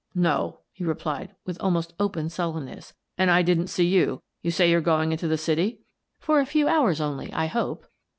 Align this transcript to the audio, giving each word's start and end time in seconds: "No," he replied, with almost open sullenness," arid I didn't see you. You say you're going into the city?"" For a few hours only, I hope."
"No," 0.15 0.61
he 0.71 0.83
replied, 0.83 1.35
with 1.45 1.61
almost 1.61 1.93
open 1.99 2.27
sullenness," 2.27 2.93
arid 3.19 3.29
I 3.29 3.43
didn't 3.43 3.67
see 3.67 3.85
you. 3.85 4.23
You 4.41 4.49
say 4.49 4.67
you're 4.67 4.81
going 4.81 5.11
into 5.11 5.27
the 5.27 5.37
city?"" 5.37 5.81
For 6.21 6.39
a 6.39 6.45
few 6.47 6.67
hours 6.67 6.99
only, 6.99 7.31
I 7.33 7.45
hope." 7.45 7.85